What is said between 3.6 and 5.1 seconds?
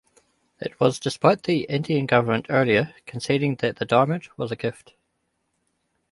the diamond was a gift.